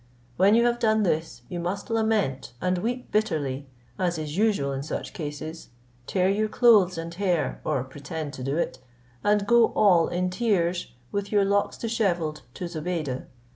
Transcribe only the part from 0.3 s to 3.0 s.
When you have done this, you must lament, and